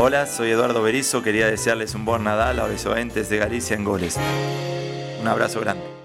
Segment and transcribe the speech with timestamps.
[0.00, 2.86] Hola, soy Eduardo Berizo, quería desearles un buen Nadal a los
[3.28, 4.16] de Galicia en goles.
[5.20, 5.97] Un abrazo grande.